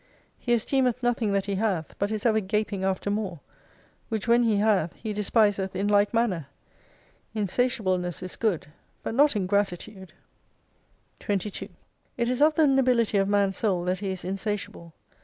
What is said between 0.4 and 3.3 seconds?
esteemeth nothing that he hath, but is ever gaping after